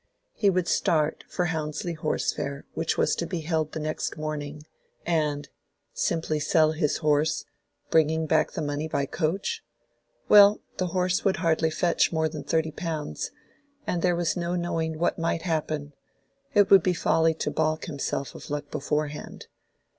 He 0.33 0.49
would 0.49 0.67
start 0.67 1.23
for 1.27 1.49
Houndsley 1.49 1.93
horse 1.95 2.33
fair 2.33 2.65
which 2.73 2.97
was 2.97 3.13
to 3.17 3.27
be 3.27 3.41
held 3.41 3.71
the 3.73 3.79
next 3.79 4.17
morning, 4.17 4.63
and—simply 5.05 6.39
sell 6.39 6.71
his 6.71 6.97
horse, 7.05 7.45
bringing 7.91 8.25
back 8.25 8.53
the 8.53 8.63
money 8.63 8.87
by 8.87 9.05
coach?—Well, 9.05 10.59
the 10.77 10.87
horse 10.87 11.23
would 11.23 11.35
hardly 11.37 11.69
fetch 11.69 12.11
more 12.11 12.27
than 12.27 12.43
thirty 12.43 12.71
pounds, 12.71 13.29
and 13.85 14.01
there 14.01 14.15
was 14.15 14.35
no 14.35 14.55
knowing 14.55 14.97
what 14.97 15.19
might 15.19 15.43
happen; 15.43 15.93
it 16.55 16.71
would 16.71 16.81
be 16.81 16.95
folly 16.95 17.35
to 17.35 17.51
balk 17.51 17.85
himself 17.85 18.33
of 18.33 18.49
luck 18.49 18.71
beforehand. 18.71 19.45